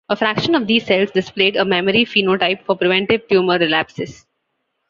A 0.09 0.15
fraction 0.15 0.55
of 0.55 0.65
these 0.65 0.87
cells 0.87 1.11
displayed 1.11 1.55
a 1.55 1.63
memory 1.63 2.05
phenotype 2.05 2.65
for 2.65 2.75
preventive 2.75 3.27
tumor 3.27 3.59
relapses. 3.59 4.25